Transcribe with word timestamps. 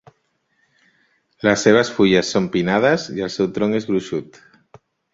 Les 1.49 1.67
seves 1.69 1.93
fulles 1.99 2.33
són 2.39 2.49
pinnades 2.57 3.07
i 3.19 3.25
el 3.29 3.33
seu 3.39 3.55
tronc 3.59 3.81
és 3.83 3.91
gruixut. 3.93 4.45